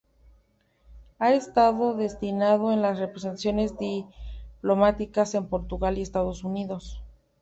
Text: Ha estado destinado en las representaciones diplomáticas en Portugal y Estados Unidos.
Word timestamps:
Ha 1.19 1.31
estado 1.31 1.93
destinado 1.93 2.71
en 2.71 2.81
las 2.81 2.97
representaciones 2.97 3.75
diplomáticas 3.77 5.35
en 5.35 5.45
Portugal 5.45 5.99
y 5.99 6.01
Estados 6.01 6.43
Unidos. 6.43 7.03